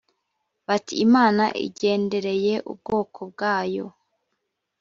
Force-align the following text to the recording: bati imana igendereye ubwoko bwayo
bati 0.67 0.93
imana 1.05 1.43
igendereye 1.67 2.55
ubwoko 2.71 3.19
bwayo 3.31 3.85